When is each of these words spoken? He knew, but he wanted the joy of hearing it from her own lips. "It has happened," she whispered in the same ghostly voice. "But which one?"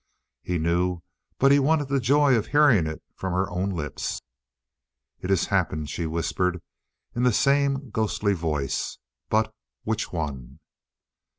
He 0.41 0.57
knew, 0.57 1.01
but 1.37 1.51
he 1.51 1.59
wanted 1.59 1.87
the 1.89 1.99
joy 1.99 2.33
of 2.33 2.47
hearing 2.47 2.87
it 2.87 3.03
from 3.15 3.33
her 3.33 3.47
own 3.51 3.69
lips. 3.69 4.19
"It 5.19 5.29
has 5.29 5.45
happened," 5.53 5.91
she 5.91 6.07
whispered 6.07 6.59
in 7.13 7.21
the 7.21 7.31
same 7.31 7.91
ghostly 7.91 8.33
voice. 8.33 8.97
"But 9.29 9.53
which 9.83 10.11
one?" 10.11 10.57